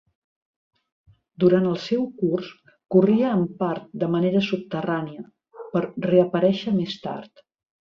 Durant 1.43 1.67
el 1.73 1.75
seu 1.83 2.07
curs 2.23 2.49
corria 2.97 3.35
en 3.41 3.45
part 3.63 3.89
de 4.07 4.11
manera 4.17 4.45
subterrània, 4.51 5.31
per 5.77 5.87
reaparèixer 6.13 6.79
més 6.83 7.03
tard. 7.09 7.51